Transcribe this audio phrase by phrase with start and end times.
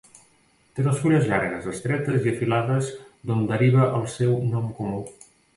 [0.77, 2.91] Té les fulles llargues, estretes i afilades
[3.31, 5.07] d'on deriva el seu nom comú.